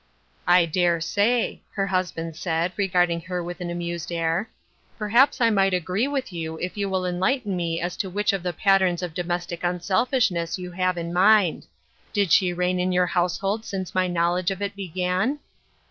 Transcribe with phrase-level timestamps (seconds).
[0.57, 4.49] "I dare say," her husband said, regarding hei with an amused air."
[4.97, 8.39] Perhaps I might agree with you if you will enlighten me as to which oi
[8.39, 11.67] the patterns of domestic unselfishness you have in mind.
[12.13, 15.37] Did she reign in your household since my knowledge of it began